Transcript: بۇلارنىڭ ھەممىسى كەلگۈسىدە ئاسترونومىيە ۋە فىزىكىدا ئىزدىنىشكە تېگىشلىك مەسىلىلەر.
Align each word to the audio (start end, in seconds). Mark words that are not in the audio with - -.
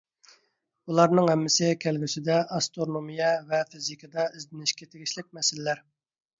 بۇلارنىڭ 0.89 1.29
ھەممىسى 1.31 1.69
كەلگۈسىدە 1.85 2.39
ئاسترونومىيە 2.57 3.29
ۋە 3.53 3.63
فىزىكىدا 3.75 4.29
ئىزدىنىشكە 4.33 4.93
تېگىشلىك 4.93 5.33
مەسىلىلەر. 5.41 5.89